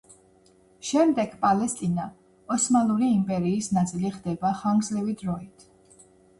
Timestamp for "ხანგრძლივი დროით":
4.65-5.71